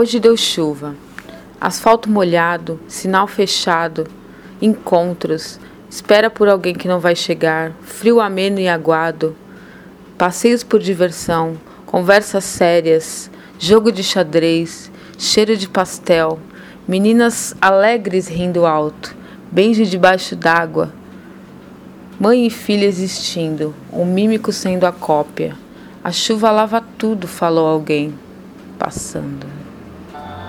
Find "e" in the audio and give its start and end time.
8.60-8.68, 22.46-22.50